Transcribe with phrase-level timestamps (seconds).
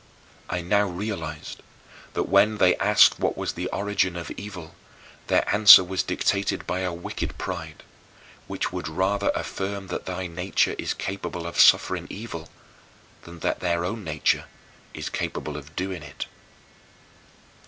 [0.49, 1.61] I now realized
[2.13, 4.73] that when they asked what was the origin of evil
[5.27, 7.83] their answer was dictated by a wicked pride,
[8.47, 12.49] which would rather affirm that thy nature is capable of suffering evil
[13.25, 14.45] than that their own nature
[14.95, 16.25] is capable of doing it.